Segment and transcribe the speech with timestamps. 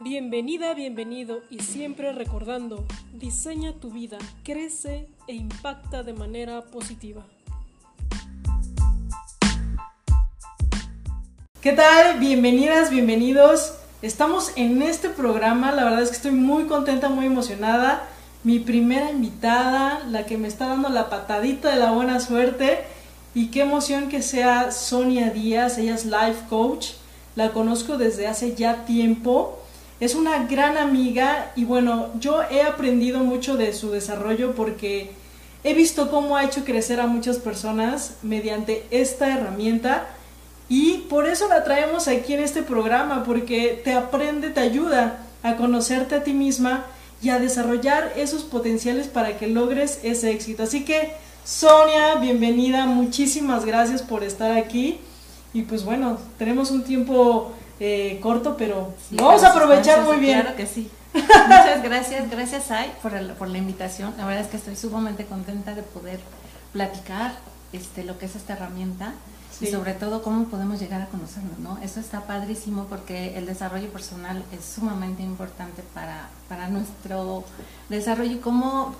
[0.00, 7.26] Bienvenida, bienvenido y siempre recordando, diseña tu vida, crece e impacta de manera positiva.
[11.60, 12.20] ¿Qué tal?
[12.20, 13.74] Bienvenidas, bienvenidos.
[14.00, 18.08] Estamos en este programa, la verdad es que estoy muy contenta, muy emocionada.
[18.44, 22.84] Mi primera invitada, la que me está dando la patadita de la buena suerte.
[23.34, 26.90] Y qué emoción que sea Sonia Díaz, ella es life coach.
[27.34, 29.57] La conozco desde hace ya tiempo
[30.00, 35.10] es una gran amiga y bueno, yo he aprendido mucho de su desarrollo porque
[35.64, 40.06] he visto cómo ha hecho crecer a muchas personas mediante esta herramienta
[40.68, 45.56] y por eso la traemos aquí en este programa porque te aprende, te ayuda a
[45.56, 46.84] conocerte a ti misma
[47.20, 50.62] y a desarrollar esos potenciales para que logres ese éxito.
[50.62, 51.12] Así que
[51.44, 54.98] Sonia, bienvenida, muchísimas gracias por estar aquí
[55.52, 60.40] y pues bueno, tenemos un tiempo eh, corto, pero vamos a aprovechar muy bien.
[60.40, 60.90] Claro que sí.
[61.14, 64.14] Muchas gracias, gracias Ay por, por la invitación.
[64.18, 66.20] La verdad es que estoy sumamente contenta de poder
[66.72, 67.32] platicar
[67.72, 69.14] este, lo que es esta herramienta
[69.60, 71.78] y sobre todo cómo podemos llegar a conocernos, ¿no?
[71.82, 77.42] Eso está padrísimo porque el desarrollo personal es sumamente importante para, para nuestro
[77.88, 78.94] desarrollo y cómo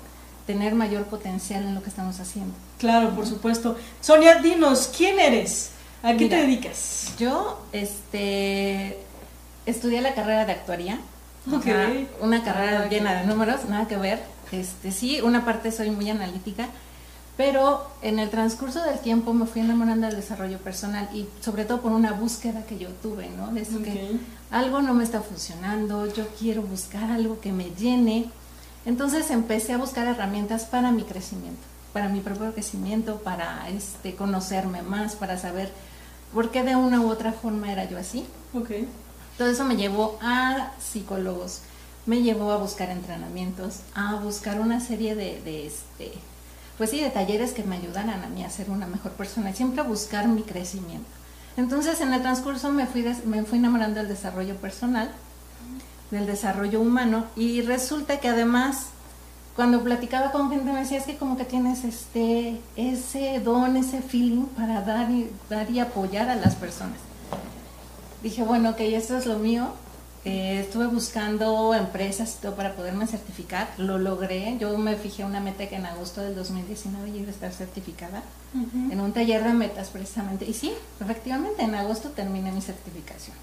[0.49, 2.55] tener mayor potencial en lo que estamos haciendo.
[2.79, 3.77] Claro, por supuesto.
[4.01, 5.71] Sonia, dinos, ¿quién eres?
[6.03, 7.15] ¿A qué te dedicas?
[7.19, 8.99] Yo este,
[9.67, 10.99] estudié la carrera de actuaría.
[12.21, 14.23] una carrera ah, llena de números, nada que ver.
[14.53, 16.69] Este, sí, una parte soy muy analítica,
[17.37, 21.81] pero en el transcurso del tiempo me fui enamorando del desarrollo personal y sobre todo
[21.81, 23.53] por una búsqueda que yo tuve, ¿no?
[23.53, 24.19] De que
[24.51, 28.31] algo no me está funcionando, yo quiero buscar algo que me llene.
[28.87, 31.61] Entonces empecé a buscar herramientas para mi crecimiento,
[31.99, 35.73] para mi propio crecimiento, para este, conocerme más, para saber
[36.33, 38.25] porque de una u otra forma era yo así.
[38.55, 38.89] Okay.
[39.37, 41.63] Todo eso me llevó a psicólogos,
[42.07, 46.13] me llevó a buscar entrenamientos, a buscar una serie de, de este,
[46.77, 49.81] pues sí, de talleres que me ayudaran a mí a ser una mejor persona siempre
[49.81, 51.11] a buscar mi crecimiento.
[51.57, 55.11] Entonces, en el transcurso me fui, me fui enamorando del desarrollo personal,
[56.13, 58.91] del desarrollo humano y resulta que además
[59.59, 64.03] cuando platicaba con gente me decía, es que como que tienes este, ese don, ese
[64.03, 66.99] feeling para dar y, dar y apoyar a las personas.
[68.23, 69.67] Dije, bueno, ok, esto es lo mío.
[70.25, 74.57] Eh, estuve buscando empresas y todo para poderme certificar, lo logré.
[74.61, 78.23] Yo me fijé una meta que en agosto del 2019 iba a estar certificada
[78.55, 80.45] en un taller de metas precisamente.
[80.45, 83.35] Y sí, efectivamente, en agosto terminé mi certificación.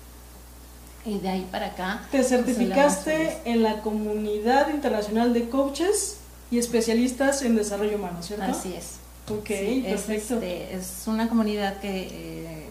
[1.05, 2.01] Y de ahí para acá.
[2.09, 6.17] Te pues, certificaste en la comunidad internacional de coaches
[6.49, 8.45] y especialistas en desarrollo humano, ¿cierto?
[8.45, 8.95] Así es.
[9.29, 9.47] Ok,
[9.83, 10.35] perfecto.
[10.35, 12.69] Este, es, una comunidad que eh,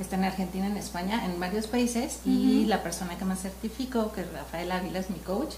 [0.00, 2.18] está en Argentina, en España, en varios países.
[2.24, 5.54] Y la persona que me certificó, que es Rafael Ávila, es mi coach.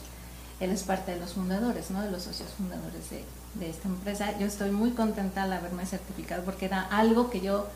[0.61, 2.03] Él es parte de los fundadores, ¿no?
[2.03, 3.25] De los socios fundadores de,
[3.55, 4.39] de esta empresa.
[4.39, 7.67] Yo estoy muy contenta al haberme certificado porque era algo que yo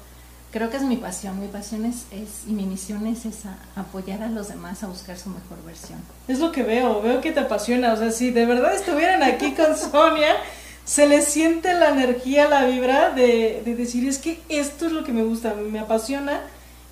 [0.53, 1.41] creo que es mi pasión.
[1.41, 2.05] Mi pasión es,
[2.47, 5.99] y mi misión es esa, apoyar a los demás a buscar su mejor versión.
[6.29, 7.93] Es lo que veo, veo que te apasiona.
[7.93, 10.35] O sea, si de verdad estuvieran aquí con Sonia,
[10.85, 15.05] se le siente la energía, la vibra de, de decir, es que esto es lo
[15.05, 16.41] que me gusta, me apasiona.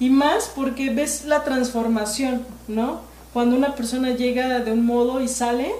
[0.00, 3.02] Y más porque ves la transformación, ¿no?
[3.32, 5.72] Cuando una persona llega de un modo y sale,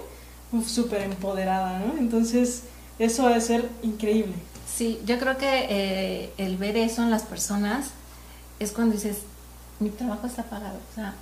[0.62, 1.98] súper empoderada, ¿no?
[1.98, 2.62] Entonces,
[2.98, 4.34] eso va a ser increíble.
[4.76, 7.90] Sí, yo creo que eh, el ver eso en las personas
[8.58, 9.18] es cuando dices,
[9.78, 10.78] mi trabajo está pagado.
[10.90, 11.14] O sea,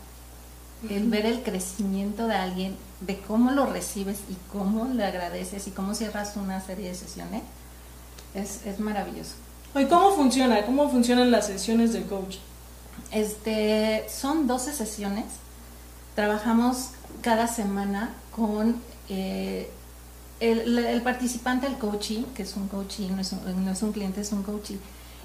[0.88, 5.70] el ver el crecimiento de alguien, de cómo lo recibes y cómo le agradeces y
[5.70, 7.42] cómo cierras una serie de sesiones,
[8.34, 9.34] es, es maravilloso.
[9.74, 10.64] ¿Y cómo funciona?
[10.64, 12.36] ¿Cómo funcionan las sesiones del coach?
[13.10, 15.24] Este, son 12 sesiones.
[16.14, 16.88] Trabajamos
[17.20, 18.76] cada semana con
[19.08, 19.70] eh,
[20.42, 24.20] el, participante del coaching, que es un coaching, no es un, no es un cliente,
[24.20, 24.76] es un coaching,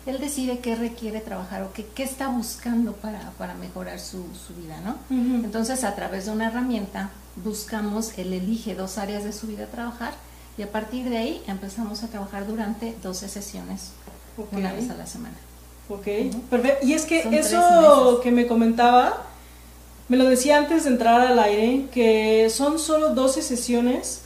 [0.06, 4.54] él decide qué requiere trabajar o qué, qué está buscando para, para mejorar su, su,
[4.54, 4.96] vida, ¿no?
[5.10, 7.10] Entonces, a través de una herramienta,
[7.44, 10.14] buscamos, él elige dos áreas de su vida a trabajar
[10.58, 13.92] y a partir de ahí empezamos a trabajar durante 12 sesiones,
[14.52, 15.36] una vez a la semana.
[15.90, 16.06] Ok,
[16.50, 16.86] perfecto.
[16.86, 19.24] Y es que eso que me comentaba,
[20.08, 24.22] me lo decía antes de entrar al aire, que son solo 12 sesiones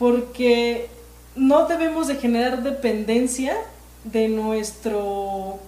[0.00, 0.88] porque
[1.36, 3.54] no debemos de generar dependencia
[4.02, 5.58] de nuestro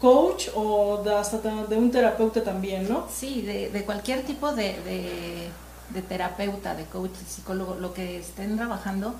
[0.00, 3.06] coach, o de hasta de un terapeuta también, ¿no?
[3.14, 5.50] Sí, de, de cualquier tipo de,
[5.92, 9.14] de, terapeuta, de coach, de psicólogo, lo que estén trabajando,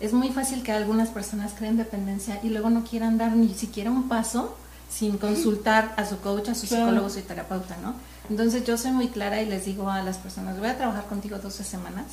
[0.00, 3.90] es muy fácil que algunas personas creen dependencia y luego no quieran dar ni siquiera
[3.92, 4.56] un paso
[4.90, 6.84] sin consultar a su coach, a su Claro.
[6.86, 7.94] psicólogo, su terapeuta, ¿no?
[8.28, 11.38] Entonces yo soy muy clara y les digo a las personas, voy a trabajar contigo
[11.38, 12.06] 12 semanas.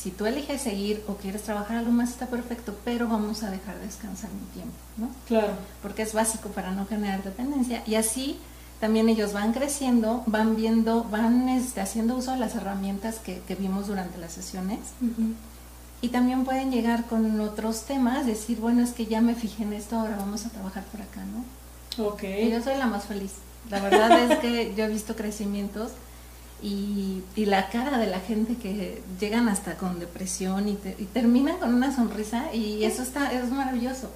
[0.00, 3.78] Si tú eliges seguir o quieres trabajar algo más, está perfecto, pero vamos a dejar
[3.80, 5.10] descansar un tiempo, ¿no?
[5.26, 5.52] Claro.
[5.82, 7.82] porque es básico para no generar dependencia.
[7.86, 8.38] Y así
[8.80, 13.54] también ellos van creciendo, van viendo, van este, haciendo uso de las herramientas que, que
[13.54, 14.78] vimos durante las sesiones
[16.02, 19.74] y también pueden llegar con otros temas, decir, bueno, es que ya me fijé en
[19.74, 22.06] esto, ahora vamos a trabajar por acá, ¿no?
[22.06, 22.22] Ok.
[22.22, 23.32] Y yo soy la más feliz.
[23.68, 25.90] La verdad es que yo he visto crecimientos
[26.62, 31.58] y, la cara de la gente que llegan hasta con depresión y, te- y terminan
[31.58, 34.10] con una sonrisa y eso está es maravilloso.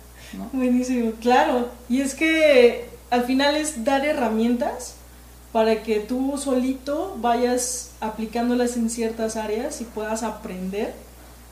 [0.53, 1.71] Buenísimo, claro.
[1.89, 4.95] Y es que al final es dar herramientas
[5.53, 10.93] para que tú solito vayas aplicándolas en ciertas áreas y puedas aprender,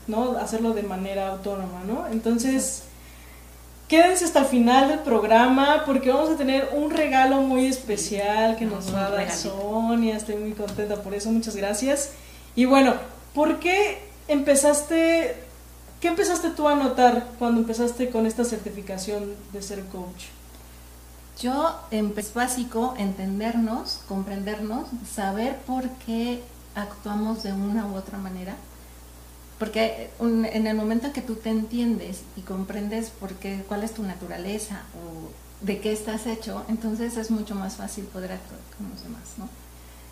[0.07, 0.37] ¿no?
[0.37, 2.07] Hacerlo de manera autónoma, ¿no?
[2.07, 2.83] Entonces,
[3.93, 8.65] quédense hasta el final del programa porque vamos a tener un regalo muy especial que
[8.65, 9.31] nos va a dar.
[9.31, 10.17] Sonia.
[10.17, 12.09] Estoy muy contenta por eso, muchas gracias.
[12.55, 12.95] Y bueno,
[13.35, 15.35] ¿por qué empezaste,
[16.01, 20.23] qué empezaste tú a notar cuando empezaste con esta certificación de ser coach?
[21.39, 26.41] Yo em, es básico entendernos, comprendernos, saber por qué
[26.73, 28.55] actuamos de una u otra manera.
[29.63, 33.83] Porque un- en el momento en que tú te entiendes y comprendes por qué, cuál
[33.85, 38.59] es tu naturaleza o de qué estás hecho, entonces es mucho más fácil poder actuar
[38.77, 39.47] con los demás, ¿no?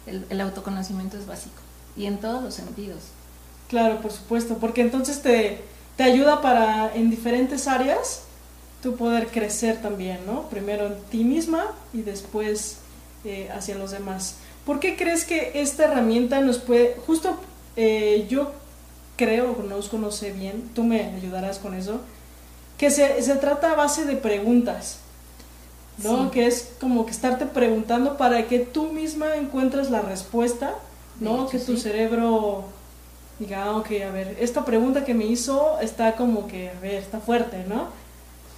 [0.09, 1.55] El, el autoconocimiento es básico
[1.97, 2.99] y en todos los sentidos.
[3.67, 5.59] Claro, por supuesto, porque entonces te,
[5.97, 8.21] te ayuda para en diferentes áreas
[8.81, 10.43] tú poder crecer también, ¿no?
[10.43, 12.77] Primero en ti misma y después
[13.25, 14.35] eh, hacia los demás.
[14.65, 17.37] ¿Por qué crees que esta herramienta nos puede, justo
[17.75, 18.53] eh, yo
[19.21, 22.01] creo, conozco, no sé bien, tú me ayudarás con eso,
[22.79, 24.97] que se, se trata a base de preguntas,
[25.99, 26.23] ¿no?
[26.23, 26.29] Sí.
[26.31, 30.73] Que es como que estarte preguntando para que tú misma encuentres la respuesta,
[31.19, 31.43] ¿no?
[31.43, 31.83] hecho, que tu sí.
[31.83, 32.63] cerebro
[33.37, 36.95] diga, ah, ok, a ver, esta pregunta que me hizo está como que, a ver,
[36.95, 37.89] está fuerte, ¿no?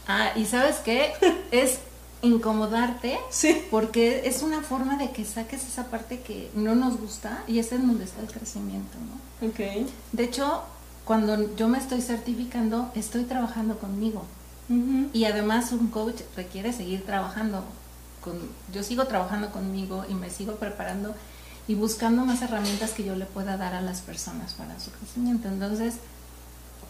[0.07, 1.12] Ah, y sabes qué?
[1.51, 1.80] es
[2.24, 3.62] incomodarte Sí.
[3.70, 7.72] porque es una forma de que saques esa parte que no nos gusta y es
[7.72, 8.98] en donde está el crecimiento,
[9.42, 9.48] ¿no?
[9.50, 9.88] Ok.
[10.14, 10.64] De hecho,
[11.06, 14.24] cuando yo me estoy certificando, estoy trabajando conmigo
[15.14, 17.64] y además un coach requiere seguir trabajando
[18.22, 18.40] con
[18.74, 21.14] yo sigo trabajando conmigo y me sigo preparando
[21.68, 25.48] y buscando más herramientas que yo le pueda dar a las personas para su crecimiento.
[25.50, 25.96] Entonces,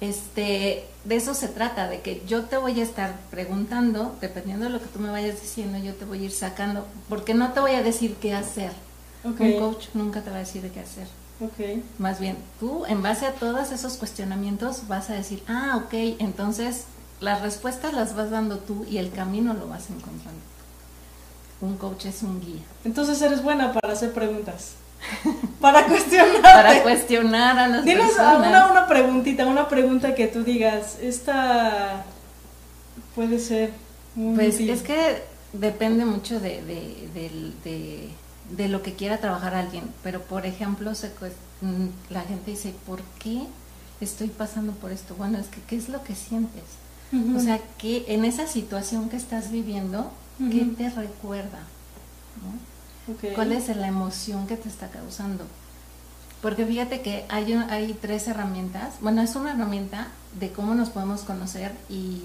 [0.03, 4.71] este, de eso se trata, de que yo te voy a estar preguntando, dependiendo de
[4.71, 7.59] lo que tú me vayas diciendo, yo te voy a ir sacando, porque no te
[7.59, 8.71] voy a decir qué hacer.
[9.23, 11.07] Un coach nunca te va a decir qué hacer.
[11.97, 16.85] Más bien, tú en base a todos esos cuestionamientos vas a decir, ah, ok, entonces
[17.19, 20.41] las respuestas las vas dando tú y el camino lo vas encontrando.
[21.61, 22.61] Un coach es un guía.
[22.83, 24.73] Entonces eres buena para hacer preguntas.
[25.61, 26.41] para cuestionar.
[26.41, 28.47] Para cuestionar a las Dinos personas.
[28.47, 32.03] una, una preguntita, una pregunta que tú digas, esta
[33.15, 33.71] puede ser
[34.15, 34.69] muy Pues útil.
[34.71, 35.23] es que
[35.53, 37.09] depende mucho de, de,
[37.63, 38.09] de-
[38.49, 39.83] de lo que quiera trabajar alguien.
[40.03, 41.11] Pero, por ejemplo, se
[42.09, 43.43] la gente dice, ¿por qué
[44.01, 45.15] estoy pasando por esto?
[45.15, 46.63] Bueno, es que, ¿qué es lo que sientes?
[47.35, 50.71] O sea, que en esa situación que estás viviendo, ¿qué Ujú.
[50.75, 51.59] te recuerda?
[52.41, 52.72] ¿no?
[53.35, 55.45] ¿Cuál es la emoción que te está causando?
[56.41, 58.95] Porque fíjate que hay, hay tres herramientas.
[59.01, 60.07] Bueno, es una herramienta
[60.39, 62.21] de cómo nos podemos conocer y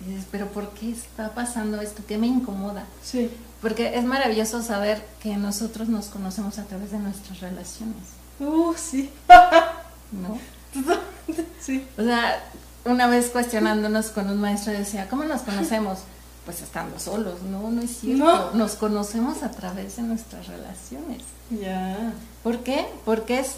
[0.00, 2.02] dices, pero ¿por qué está pasando esto?
[2.06, 2.84] ¿Qué me incomoda?
[3.02, 3.30] Sí.
[3.62, 7.94] Porque es maravilloso saber que nosotros nos conocemos a través de nuestras relaciones,
[8.40, 9.10] Uh, sí.
[10.12, 10.38] ¿no?
[11.60, 11.86] sí.
[11.96, 12.42] O sea,
[12.84, 16.00] una vez cuestionándonos con un maestro decía, ¿cómo nos conocemos?
[16.44, 18.24] Pues estando solos, no, no es cierto.
[18.24, 18.50] No.
[18.52, 21.22] Nos conocemos a través de nuestras relaciones.
[21.50, 22.12] Ya.
[22.42, 22.86] ¿Por qué?
[23.06, 23.56] Porque es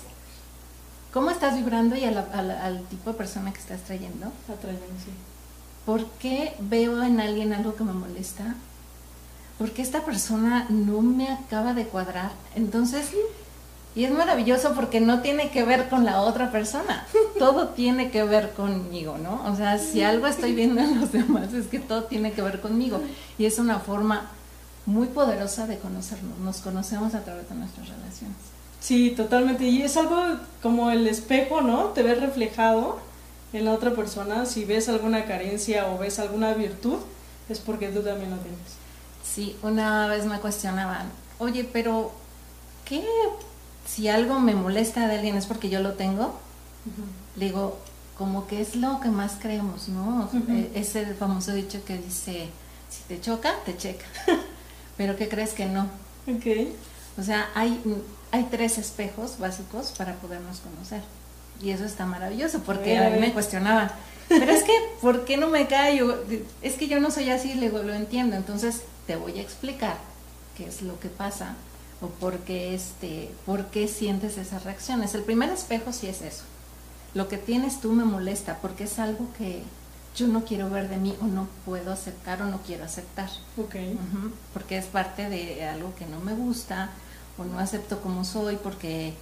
[1.13, 4.31] cómo estás vibrando y a la- a la- al tipo de persona que estás trayendo.
[4.53, 5.11] Atrayendo, sí.
[5.85, 8.55] ¿Por qué veo en alguien algo que me molesta?
[9.59, 12.31] ¿Por qué esta persona no me acaba de cuadrar?
[12.55, 13.07] Entonces,
[13.97, 17.07] y es maravilloso porque no tiene que ver con la otra persona,
[17.39, 19.43] todo tiene que ver conmigo, ¿no?
[19.51, 22.61] O sea, si algo estoy viendo en los demás es que todo tiene que ver
[22.61, 23.01] conmigo
[23.39, 24.31] y es una forma
[24.85, 28.37] muy poderosa de conocernos, nos conocemos a través de nuestras relaciones.
[28.81, 29.65] Sí, totalmente.
[29.65, 30.23] Y es algo
[30.63, 31.87] como el espejo, ¿no?
[31.87, 32.99] Te ves reflejado
[33.53, 34.47] en la otra persona.
[34.47, 36.99] Si ves alguna carencia o ves alguna virtud,
[37.49, 38.61] es porque tú también lo tienes.
[39.25, 42.13] Sí, una vez me cuestionaban, oye, pero
[42.85, 43.05] ¿qué
[43.87, 46.39] si algo me molesta de alguien es porque yo lo tengo?
[47.37, 47.79] Le digo,
[48.19, 50.31] como que es lo que más creemos, ¿no?
[50.49, 52.49] Eh, Es el famoso dicho que dice,
[52.91, 54.07] si te choca, te checa.
[54.97, 55.83] Pero ¿qué crees que no?
[56.29, 56.47] Ok.
[57.19, 57.81] O sea, hay,
[58.31, 61.03] hay tres espejos básicos para podernos conocer.
[61.63, 63.91] Y eso está maravilloso, porque a mí me cuestionaban,
[64.29, 66.23] pero es que, ¿por qué no me callo?
[66.61, 68.37] Es que yo no soy así, le lo entiendo.
[68.37, 69.97] Entonces, te voy a explicar
[70.57, 71.55] qué es lo que pasa
[72.01, 75.15] o por qué, este, por qué sientes esas reacciones.
[75.15, 76.45] El primer espejo sí es eso.
[77.15, 79.63] Lo que tienes tú me molesta porque es algo que
[80.15, 83.31] yo no quiero ver de mí o no puedo aceptar o no quiero aceptar.
[83.57, 83.77] Ok.
[84.53, 86.91] porque es parte de algo que no me gusta
[87.39, 89.15] o no acepto como soy porque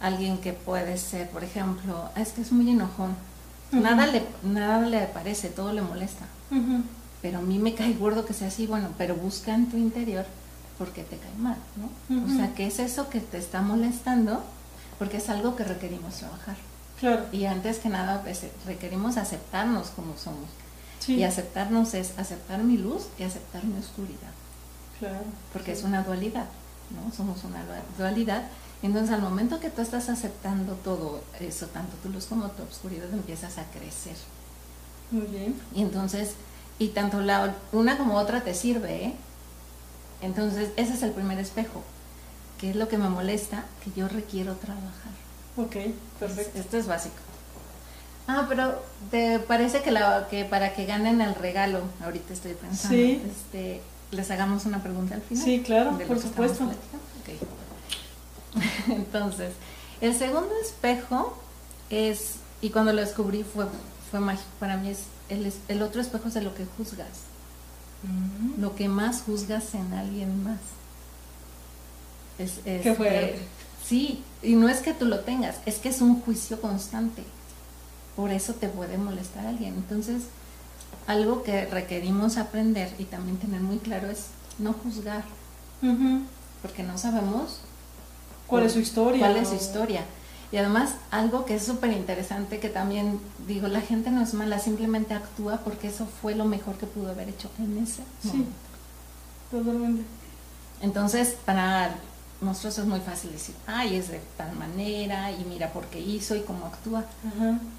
[0.00, 3.14] alguien que puede ser, por ejemplo, es que es muy enojón.
[3.72, 6.26] Nada le nada le parece, todo le molesta.
[7.22, 10.24] Pero a mí me cae gordo que sea así, bueno, pero busca en tu interior
[10.80, 12.24] porque te cae mal, ¿no?
[12.24, 14.42] O sea, ¿qué es eso que te está molestando?
[14.98, 16.56] Porque es algo que requerimos trabajar.
[16.98, 17.26] Claro.
[17.32, 20.48] Y antes que nada, pues, requerimos aceptarnos como somos.
[21.06, 24.32] Y aceptarnos es aceptar mi luz y aceptar mi oscuridad.
[24.98, 25.20] Claro.
[25.52, 26.46] Porque es una dualidad,
[26.96, 27.14] ¿no?
[27.14, 27.62] Somos una
[27.98, 28.44] dualidad.
[28.82, 33.12] Entonces, al momento que tú estás aceptando todo eso, tanto tu luz como tu oscuridad,
[33.12, 34.16] empiezas a crecer.
[35.10, 35.60] Muy bien.
[35.74, 36.36] Y entonces,
[36.78, 39.14] y tanto la una como otra te sirve, ¿eh?
[40.22, 41.82] Entonces, ese es el primer espejo,
[42.58, 45.12] que es lo que me molesta, que yo requiero trabajar.
[45.56, 45.76] Ok,
[46.18, 46.58] perfecto.
[46.58, 47.16] Esto es básico.
[48.26, 52.96] Ah, pero te parece que, la, que para que ganen el regalo, ahorita estoy pensando,
[52.96, 53.80] este,
[54.12, 55.44] les hagamos una pregunta al final.
[55.44, 56.70] Sí, claro, por supuesto.
[58.88, 59.52] Entonces,
[60.00, 61.36] el segundo espejo
[61.88, 63.66] es, y cuando lo descubrí fue,
[64.10, 67.29] fue mágico, para mí es, el, el otro espejo es de lo que juzgas
[68.58, 70.58] lo que más juzgas en alguien más.
[72.38, 73.38] Es, Qué fuerte.
[73.84, 77.22] sí, y no es que tú lo tengas, es que es un juicio constante.
[78.16, 79.74] Por eso te puede molestar a alguien.
[79.74, 80.22] Entonces,
[81.06, 84.26] algo que requerimos aprender y también tener muy claro es
[84.58, 85.24] no juzgar.
[86.62, 87.60] Porque no sabemos
[88.46, 89.20] cuál es su historia.
[89.20, 90.04] ¿Cuál es su historia?
[90.52, 94.58] Y además, algo que es súper interesante, que también digo, la gente no es mala,
[94.58, 98.46] simplemente actúa porque eso fue lo mejor que pudo haber hecho en ese Sí,
[99.50, 100.02] totalmente.
[100.82, 101.94] Entonces, para
[102.40, 106.34] nosotros es muy fácil decir, ay, es de tal manera, y mira por qué hizo
[106.34, 107.04] y cómo actúa.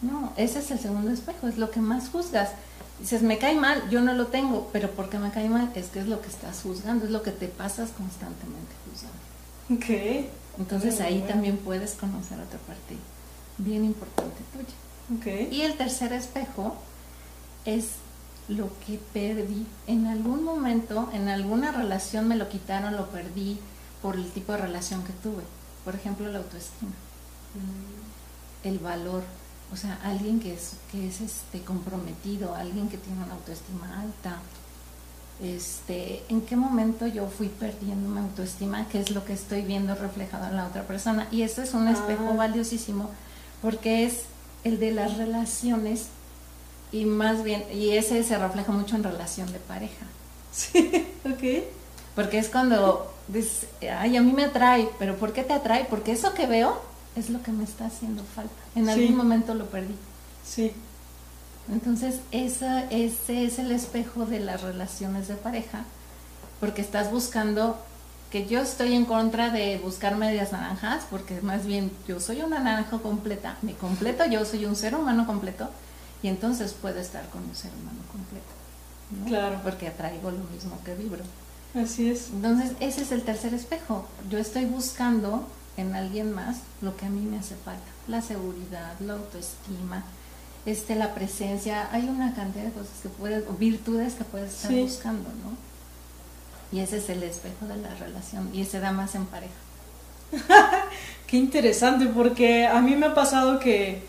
[0.01, 2.51] No, ese es el segundo espejo, es lo que más juzgas.
[2.99, 5.71] Dices, me cae mal, yo no lo tengo, pero ¿por qué me cae mal?
[5.75, 9.19] Es que es lo que estás juzgando, es lo que te pasas constantemente juzgando.
[9.73, 10.27] Ok.
[10.58, 12.98] Entonces ahí también puedes conocer otra parte
[13.58, 15.20] bien importante tuya.
[15.20, 15.50] Okay.
[15.51, 16.75] Y el tercer espejo
[17.65, 17.89] es
[18.48, 19.65] lo que perdí.
[19.88, 23.60] En algún momento, en alguna relación me lo quitaron, lo perdí
[24.01, 25.43] por el tipo de relación que tuve.
[25.86, 26.91] Por ejemplo, la autoestima.
[26.91, 28.67] Mm.
[28.67, 29.24] El valor.
[29.74, 34.39] O sea, alguien que es, que es este comprometido, alguien que tiene una autoestima alta,
[35.41, 39.95] este, en qué momento yo fui perdiendo mi autoestima, qué es lo que estoy viendo
[39.95, 41.27] reflejado en la otra persona.
[41.31, 42.36] Y ese es un espejo ah.
[42.36, 43.10] valiosísimo
[43.62, 44.24] porque es
[44.63, 46.07] el de las relaciones
[46.91, 50.05] y más bien, y ese se refleja mucho en relación de pareja.
[50.51, 51.63] Sí, ok.
[52.15, 55.86] Porque es cuando dices, ay, a mí me atrae, pero ¿por qué te atrae?
[55.89, 56.81] Porque eso que veo
[57.15, 58.53] es lo que me está haciendo falta.
[58.75, 59.95] En algún momento lo perdí.
[60.45, 60.74] Sí.
[61.70, 65.84] Entonces, esa, ese es el espejo de las relaciones de pareja,
[66.60, 67.77] porque estás buscando,
[68.30, 72.60] que yo estoy en contra de buscar medias naranjas, porque más bien yo soy una
[72.60, 75.70] naranja completa, me completo, yo soy un ser humano completo,
[76.24, 78.62] y entonces puedo estar con un ser humano completo.
[79.27, 79.60] Claro.
[79.63, 81.24] Porque atraigo lo mismo que vibro.
[81.75, 82.30] Así es.
[82.30, 84.06] Entonces, ese es el tercer espejo.
[84.30, 87.82] Yo estoy buscando en alguien más lo que a mí me hace falta.
[88.08, 90.03] La seguridad, la autoestima,
[90.65, 95.30] este, la presencia, hay una cantidad de cosas que puedes, virtudes que puedes estar buscando,
[95.30, 95.58] ¿no?
[96.72, 99.53] Y ese es el espejo de la relación y ese da más en pareja.
[101.27, 104.03] Qué interesante, porque a mí me ha pasado que,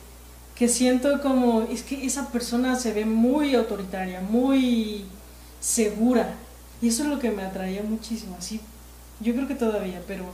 [0.54, 5.06] que siento como, es que esa persona se ve muy autoritaria, muy
[5.60, 6.34] segura,
[6.80, 8.60] y eso es lo que me atraía muchísimo, así,
[9.20, 10.24] yo creo que todavía, pero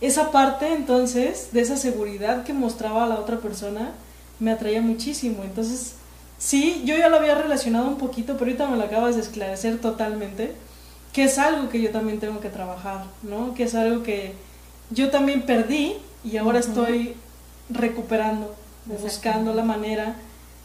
[0.00, 3.92] esa parte entonces, de esa seguridad que mostraba a la otra persona,
[4.40, 5.42] me atraía muchísimo.
[5.44, 5.94] Entonces,
[6.38, 9.80] sí, yo ya lo había relacionado un poquito, pero ahorita me lo acabas de esclarecer
[9.80, 10.54] totalmente,
[11.12, 13.54] que es algo que yo también tengo que trabajar, ¿no?
[13.54, 14.34] Que es algo que
[14.90, 17.14] yo también perdí y ahora estoy
[17.70, 18.54] recuperando,
[18.86, 20.16] buscando la manera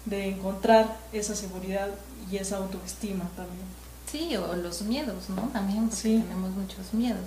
[0.05, 1.89] de encontrar esa seguridad
[2.31, 3.67] y esa autoestima también.
[4.11, 5.43] Sí, o los miedos, ¿no?
[5.53, 6.23] También sí.
[6.23, 7.21] tenemos muchos miedos.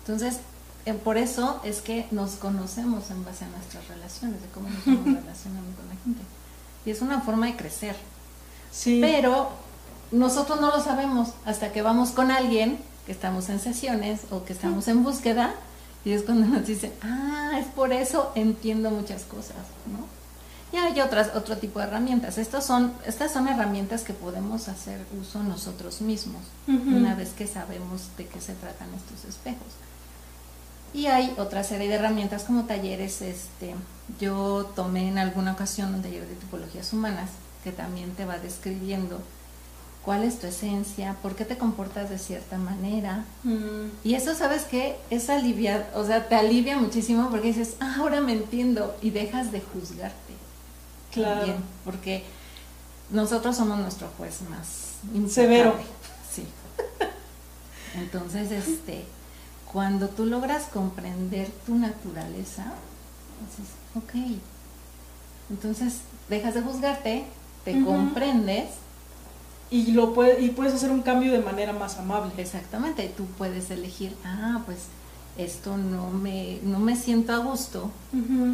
[0.00, 0.38] Entonces,
[1.04, 5.04] por eso es que nos conocemos en base a nuestras relaciones, de cómo nos estamos
[5.04, 6.22] relacionando con la gente.
[6.86, 7.96] Y es una forma de crecer.
[8.70, 8.98] Sí.
[9.00, 9.50] Pero
[10.10, 14.52] nosotros no lo sabemos hasta que vamos con alguien que estamos en sesiones o que
[14.52, 15.54] estamos en búsqueda
[16.04, 19.56] y es cuando nos dicen, ah, es por eso entiendo muchas cosas,
[19.86, 20.06] ¿no?
[20.72, 22.36] Y hay otras, otro tipo de herramientas.
[22.36, 28.08] Estas son, estas son herramientas que podemos hacer uso nosotros mismos, una vez que sabemos
[28.18, 29.68] de qué se tratan estos espejos.
[30.94, 33.74] Y hay otra serie de herramientas como talleres, este,
[34.20, 37.30] yo tomé en alguna ocasión un taller de tipologías humanas
[37.62, 39.20] que también te va describiendo
[40.04, 43.26] cuál es tu esencia, por qué te comportas de cierta manera.
[43.44, 43.90] Mm.
[44.04, 44.96] Y eso, ¿sabes qué?
[45.10, 49.52] Es aliviar, o sea, te alivia muchísimo porque dices, ah, ahora me entiendo y dejas
[49.52, 50.38] de juzgarte.
[51.10, 51.54] Claro.
[51.84, 52.22] porque
[53.10, 54.98] nosotros somos nuestro juez más
[55.32, 55.74] severo.
[56.30, 56.46] Sí.
[57.94, 59.04] Entonces, este,
[59.72, 62.64] cuando tú logras comprender tu naturaleza,
[63.44, 64.40] dices, ok,
[65.50, 67.24] entonces dejas de juzgarte,
[67.64, 68.70] te comprendes
[69.70, 72.32] y lo puede, y puedes hacer un cambio de manera más amable.
[72.38, 74.78] Exactamente, tú puedes elegir, ah, pues
[75.36, 77.90] esto no me, no me siento a gusto,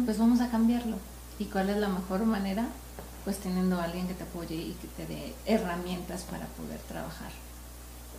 [0.05, 0.97] pues vamos a cambiarlo.
[1.39, 2.67] ¿Y cuál es la mejor manera?
[3.23, 7.31] Pues teniendo a alguien que te apoye y que te dé herramientas para poder trabajar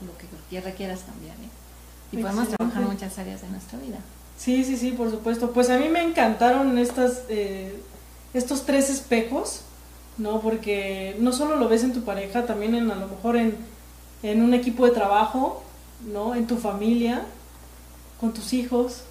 [0.04, 1.36] lo que requieras cambiar.
[1.36, 1.65] ¿eh?
[2.12, 3.98] Y podemos trabajar muchas áreas de nuestra vida.
[4.38, 5.52] Sí, sí, sí, por supuesto.
[5.52, 7.80] Pues a mí me encantaron estas, eh,
[8.34, 9.62] estos tres espejos
[10.18, 10.40] ¿no?
[10.40, 13.56] Porque no solo lo ves en tu pareja, también en, a lo mejor en,
[14.22, 15.62] en un equipo de trabajo,
[16.12, 16.34] ¿no?
[16.34, 17.22] En tu familia,
[18.20, 19.02] con tus hijos.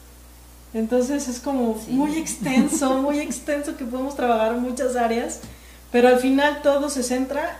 [0.73, 5.41] Entonces es como muy extenso, muy extenso que podemos trabajar en muchas áreas,
[5.91, 7.59] pero al final todo se centra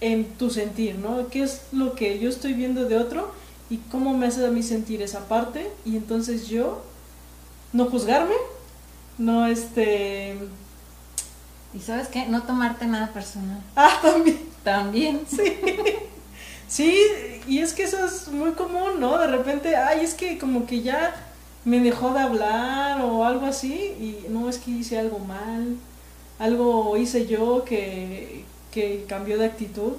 [0.00, 1.28] en tu sentir, ¿no?
[1.28, 3.32] ¿Qué es lo que yo estoy viendo de otro
[3.70, 5.70] y cómo me hace a mí sentir esa parte?
[5.84, 6.82] Y entonces yo
[7.72, 8.34] no juzgarme,
[9.16, 10.36] no este
[11.72, 13.62] y sabes qué, no tomarte nada personal.
[13.76, 14.40] Ah, también.
[14.64, 15.20] También.
[15.28, 15.56] Sí.
[16.68, 16.96] Sí,
[17.48, 19.18] y es que eso es muy común, ¿no?
[19.18, 21.16] De repente, ay, es que como que ya
[21.64, 25.76] me dejó de hablar o algo así, y no es que hice algo mal,
[26.38, 29.94] algo hice yo que, que cambió de actitud.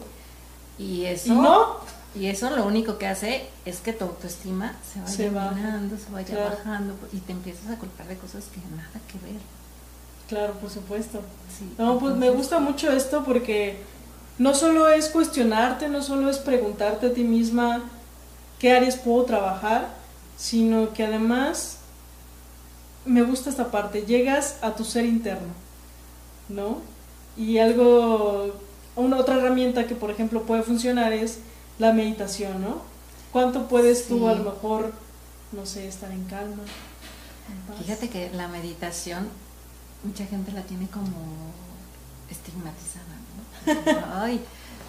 [0.79, 1.75] Y eso, no?
[2.13, 6.49] Y eso lo único que hace es que tu autoestima se vaya se se vaya
[6.49, 9.41] bajando y te empiezas a culpar de cosas que nada que ver.
[10.27, 11.21] Claro, por supuesto.
[11.77, 13.77] no, pues me gusta mucho esto porque
[14.37, 17.83] no solo es cuestionarte, no solo es preguntarte a ti misma
[18.59, 19.89] qué áreas puedo trabajar,
[20.37, 21.77] sino que además
[23.05, 25.53] me gusta esta parte, llegas a tu ser interno,
[26.49, 26.79] ¿no?
[27.37, 28.53] Y algo,
[28.95, 31.39] una otra herramienta que por ejemplo puede funcionar es
[31.81, 32.81] la meditación, ¿no?
[33.31, 34.93] ¿Cuánto puedes tú a lo mejor,
[35.51, 36.61] no sé, estar en calma?
[37.79, 39.27] Fíjate que la meditación
[40.03, 41.17] mucha gente la tiene como
[42.29, 43.15] estigmatizada,
[43.65, 44.13] ¿no?
[44.21, 44.41] Ay,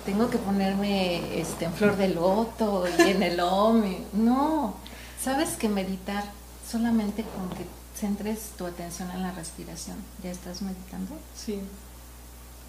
[0.05, 3.96] tengo que ponerme este, en flor de loto y en el OMI.
[4.12, 4.74] No,
[5.22, 6.24] sabes que meditar
[6.70, 7.64] solamente con que
[7.98, 11.14] centres tu atención en la respiración, ¿ya estás meditando?
[11.35, 11.59] Sí.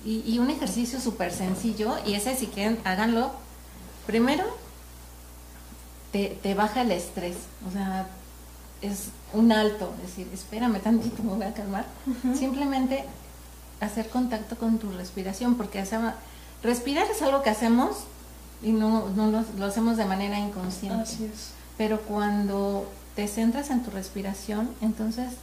[0.06, 3.44] Y, y un ejercicio súper sencillo, y ese si quieren, háganlo.
[4.06, 4.44] Primero,
[6.12, 7.36] te, te baja el estrés,
[7.68, 8.08] o sea,
[8.84, 11.86] es un alto, decir, espérame tantito, me voy a calmar.
[12.38, 13.06] Simplemente
[13.80, 15.84] hacer contacto con tu respiración, porque
[16.62, 17.98] respirar es algo que hacemos
[18.62, 21.02] y no, lo, hacemos de manera inconsciente.
[21.02, 21.52] Así es.
[21.78, 25.34] Pero cuando te centras en tu respiración, entonces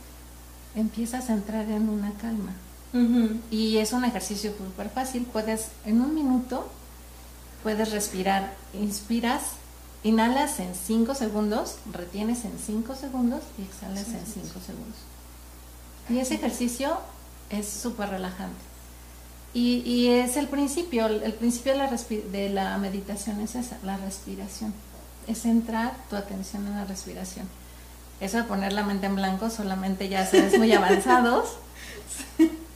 [0.74, 2.52] empiezas a entrar en una calma.
[3.50, 5.24] Y es un ejercicio súper fácil.
[5.24, 6.68] Puedes, en un minuto,
[7.62, 8.54] puedes respirar.
[8.74, 9.42] Inspiras
[10.02, 14.96] Inhalas en 5 segundos, retienes en 5 segundos y exhalas en 5 segundos.
[16.08, 16.96] Y ese ejercicio
[17.50, 18.58] es súper relajante.
[19.52, 21.90] Y, es el principio, el principio de la,
[22.30, 24.72] de la meditación es esa, la respiración.
[25.26, 27.46] Es centrar tu atención en la respiración.
[28.20, 31.56] Eso de poner la mente en blanco solamente ya se muy avanzados,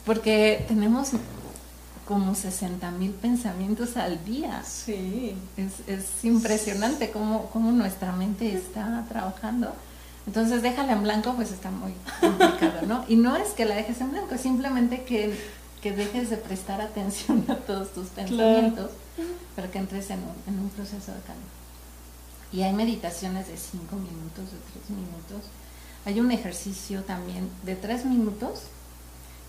[0.05, 1.11] porque tenemos
[2.05, 4.63] como 60 mil pensamientos al día.
[4.63, 5.35] Sí.
[5.57, 9.73] Es, impresionante cómo, cómo, nuestra mente está trabajando.
[10.27, 13.05] Entonces, déjala en blanco, pues está muy complicado, ¿no?
[13.07, 15.37] Y no es que la dejes en blanco, es simplemente que,
[15.81, 18.91] que dejes de prestar atención a todos tus pensamientos
[19.55, 21.43] para que entres en un, en un proceso de calma.
[22.51, 25.49] Y hay meditaciones de 5 minutos, de 3 minutos.
[26.05, 28.63] Hay un ejercicio también de 3 minutos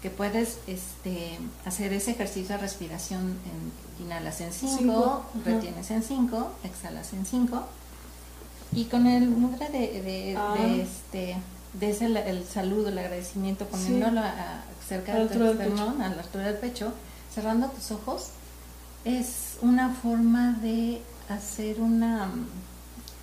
[0.07, 6.53] que puedes este, hacer ese ejercicio de respiración, en, inhalas en 5, retienes en 5,
[6.63, 7.67] exhalas en 5,
[8.71, 10.55] y con el mudra de, de, ah.
[10.61, 11.37] este,
[11.73, 14.21] de ese, el saludo, el agradecimiento, poniéndolo
[14.87, 16.93] cerca de tu esternón, a la altura del pecho,
[17.35, 18.29] cerrando tus ojos,
[19.05, 22.31] es una forma de hacer una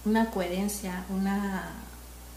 [0.04, 1.70] una coherencia, una,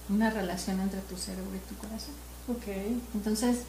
[0.09, 2.15] una relación entre tu cerebro y tu corazón.
[2.49, 2.95] Ok.
[3.13, 3.63] Entonces,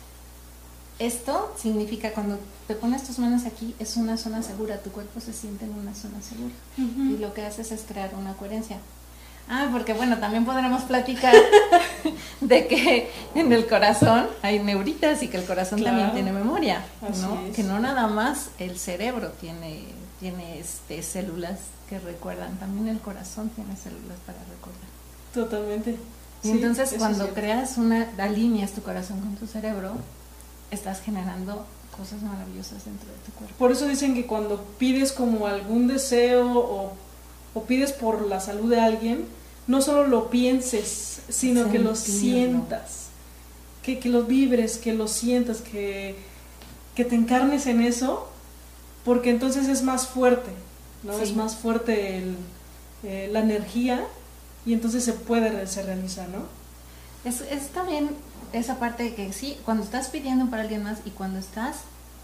[1.00, 5.34] esto significa cuando te pones tus manos aquí, es una zona segura, tu cuerpo se
[5.34, 6.54] siente en una zona segura.
[6.78, 8.78] Y lo que haces es crear una coherencia.
[9.50, 11.34] Ah, porque bueno, también podremos platicar
[12.42, 16.84] de que en el corazón hay neuritas y que el corazón también tiene memoria,
[17.22, 17.54] ¿no?
[17.54, 19.84] Que no nada más el cerebro tiene,
[20.20, 24.90] tiene este, células que recuerdan, también el corazón tiene células para recordar.
[25.34, 25.98] Totalmente.
[26.44, 29.94] Y entonces cuando creas una, alineas tu corazón con tu cerebro,
[30.72, 31.66] estás generando
[31.98, 33.56] cosas maravillosas dentro de tu cuerpo.
[33.58, 36.94] Por eso dicen que cuando pides como algún deseo o,
[37.54, 39.26] o pides por la salud de alguien,
[39.68, 43.08] no solo lo pienses, sino que lo sientas,
[43.84, 46.16] que, que, lo vibres, que lo sientas, que,
[46.96, 48.30] que, te encarnes en eso,
[49.04, 50.52] porque entonces es más fuerte,
[51.04, 51.20] ¿no?
[51.20, 52.38] Es más fuerte el,
[53.04, 54.06] eh, la energía
[54.66, 56.46] y entonces se puede, se realiza, ¿no?
[57.30, 58.10] Es, es también
[58.54, 61.78] esa parte de que sí, cuando estás pidiendo para alguien más y cuando estás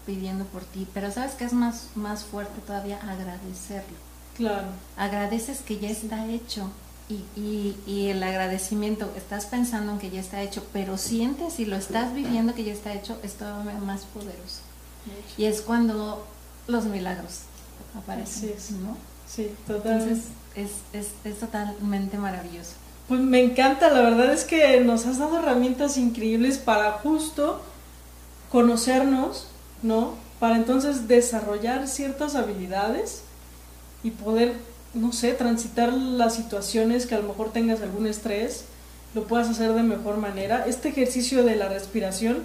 [0.06, 3.96] pidiendo por ti, pero sabes que es más, más fuerte todavía agradecerlo.
[4.36, 4.68] Claro.
[4.96, 6.70] Agradeces que ya está hecho,
[7.08, 11.76] y, y, el agradecimiento, estás pensando en que ya está hecho, pero sientes y lo
[11.76, 14.60] estás viviendo que ya está hecho, es todavía más poderoso.
[15.36, 16.26] Y es cuando
[16.66, 17.40] los milagros
[17.94, 18.54] aparecen.
[18.82, 18.96] ¿no?
[19.28, 20.14] Sí, totalmente.
[20.14, 22.72] Entonces es, es, es totalmente maravilloso.
[23.08, 27.60] Pues me encanta, la verdad es que nos has dado herramientas increíbles para justo
[28.50, 29.48] conocernos,
[29.82, 30.14] ¿no?
[30.40, 33.22] Para entonces desarrollar ciertas habilidades
[34.02, 34.54] y poder
[34.94, 38.64] no sé, transitar las situaciones que a lo mejor tengas algún estrés,
[39.14, 40.64] lo puedas hacer de mejor manera.
[40.66, 42.42] Este ejercicio de la respiración,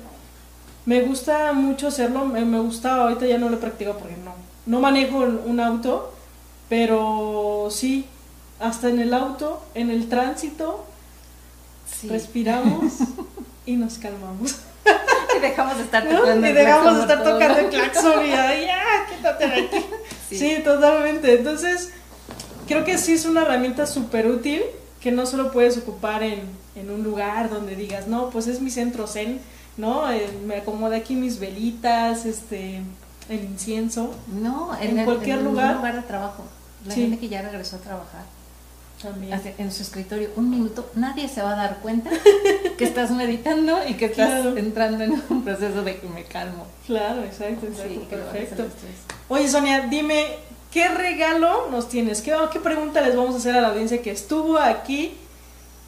[0.85, 4.33] me gusta mucho hacerlo, me, gusta, ahorita ya no lo practico porque no,
[4.65, 6.11] no manejo un auto,
[6.67, 8.07] pero sí,
[8.59, 10.85] hasta en el auto, en el tránsito,
[12.07, 12.93] respiramos
[13.65, 14.57] y nos calmamos.
[15.35, 19.47] Y dejamos de estar tocando Y dejamos de estar tocando el claxon y ya, quítate
[19.47, 19.85] de aquí.
[20.29, 21.37] sí, totalmente.
[21.37, 21.91] Entonces,
[22.67, 24.63] creo que sí es una herramienta súper útil
[24.99, 26.41] que no solo puedes ocupar en,
[26.75, 29.39] en, un lugar donde digas, no, pues es mi centro zen,
[29.77, 30.11] ¿no?
[30.11, 32.81] Eh, me acomoda aquí mis velitas, este,
[33.29, 34.13] el incienso.
[34.27, 35.71] No, en, cualquier lugar.
[35.71, 36.43] En lugar de trabajo.
[36.85, 38.38] La gente que ya regresó a trabajar.
[39.01, 39.41] También.
[39.57, 42.09] En su escritorio, un minuto, nadie se va a dar cuenta
[42.77, 46.65] que estás meditando y que estás entrando en un proceso de que me calmo.
[46.85, 48.01] Claro, exacto, exacto.
[48.09, 48.65] perfecto.
[49.29, 50.25] Oye, Sonia, dime,
[50.71, 52.21] ¿Qué regalo nos tienes?
[52.21, 55.17] ¿Qué, ¿Qué pregunta les vamos a hacer a la audiencia que estuvo aquí,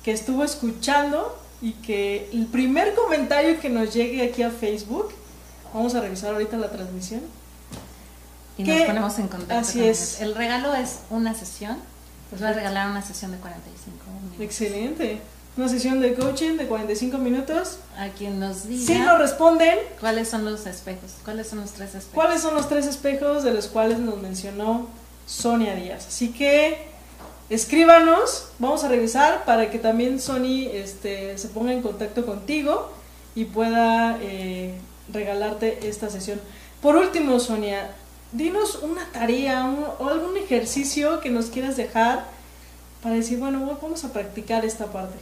[0.03, 5.09] que estuvo escuchando y que el primer comentario que nos llegue aquí a Facebook,
[5.71, 7.21] vamos a revisar ahorita la transmisión.
[8.57, 9.53] Y nos ponemos en contacto.
[9.55, 10.19] Así es.
[10.19, 11.77] El regalo es una sesión.
[12.31, 14.41] Pues voy a regalar una sesión de 45 minutos.
[14.41, 15.21] Excelente
[15.57, 17.77] una sesión de coaching de 45 minutos.
[17.97, 18.85] A quien nos diga.
[18.85, 19.77] Si nos responden.
[19.99, 21.15] ¿Cuáles son los espejos?
[21.25, 22.13] ¿Cuáles son los tres espejos?
[22.13, 24.87] ¿Cuáles son los tres espejos de los cuales nos mencionó
[25.25, 26.07] Sonia Díaz?
[26.07, 26.87] Así que
[27.49, 32.89] escríbanos, vamos a revisar para que también Sony este, se ponga en contacto contigo
[33.35, 34.73] y pueda eh,
[35.11, 36.39] regalarte esta sesión.
[36.81, 37.91] Por último, Sonia,
[38.31, 39.65] dinos una tarea
[39.99, 42.25] o algún ejercicio que nos quieras dejar
[43.03, 45.17] para decir, bueno, vamos a practicar esta parte.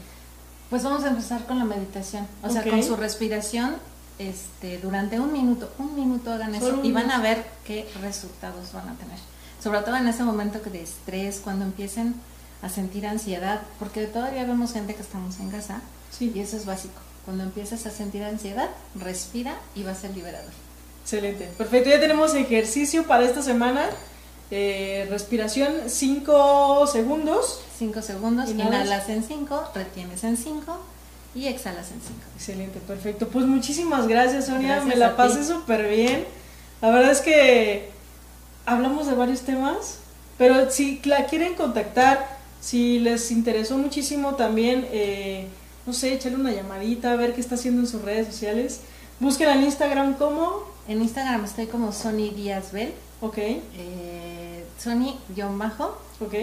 [0.69, 3.77] Pues vamos a empezar con la meditación, o sea, con su respiración
[4.19, 8.89] este, durante un minuto, un minuto hagan eso y van a ver qué resultados van
[8.89, 9.17] a tener.
[9.63, 12.15] Sobre todo en ese momento de estrés, cuando empiecen
[12.61, 16.31] a sentir ansiedad, porque todavía vemos gente que estamos en casa sí.
[16.35, 16.99] y eso es básico.
[17.25, 20.51] Cuando empiezas a sentir ansiedad, respira y va a ser liberador.
[21.11, 21.89] Excelente, perfecto.
[21.89, 23.89] Ya tenemos ejercicio para esta semana.
[24.51, 27.61] Eh, respiración 5 segundos.
[27.79, 30.77] 5 segundos, inhalas en 5, retienes en 5
[31.33, 32.13] y exhalas en 5.
[32.35, 33.27] Excelente, perfecto.
[33.27, 34.81] Pues muchísimas gracias, Sonia.
[34.81, 36.25] Me la pasé súper bien.
[36.79, 37.89] La verdad es que
[38.67, 39.97] hablamos de varios temas,
[40.37, 45.47] pero si la quieren contactar, si les interesó muchísimo también, eh,
[45.87, 48.81] no sé, echarle una llamadita, a ver qué está haciendo en sus redes sociales.
[49.19, 50.63] Búsquenla en Instagram como.
[50.87, 52.93] En Instagram estoy como Sony Díaz Bell.
[53.21, 53.37] Ok.
[53.37, 55.97] Eh, Sony-bajo.
[56.21, 56.33] Ok.